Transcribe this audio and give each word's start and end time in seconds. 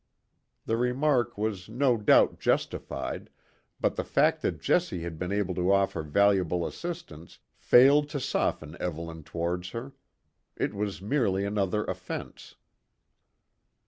The 0.65 0.77
remark 0.77 1.37
was 1.37 1.69
no 1.69 1.95
doubt 1.95 2.39
justified, 2.39 3.29
but 3.79 3.95
the 3.97 4.03
fact 4.03 4.41
that 4.41 4.59
Jessie 4.59 5.03
had 5.03 5.19
been 5.19 5.31
able 5.31 5.53
to 5.53 5.71
offer 5.71 6.01
valuable 6.01 6.65
assistance 6.65 7.37
failed 7.55 8.09
to 8.09 8.19
soften 8.19 8.75
Evelyn 8.81 9.21
towards 9.21 9.69
her. 9.77 9.93
It 10.55 10.73
was 10.73 11.03
merely 11.03 11.45
another 11.45 11.83
offence. 11.85 12.55